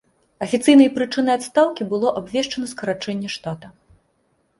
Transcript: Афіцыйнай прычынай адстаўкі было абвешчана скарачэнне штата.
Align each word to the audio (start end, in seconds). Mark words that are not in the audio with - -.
Афіцыйнай 0.43 0.87
прычынай 0.95 1.35
адстаўкі 1.39 1.87
было 1.91 2.13
абвешчана 2.21 2.71
скарачэнне 2.73 3.29
штата. 3.35 3.67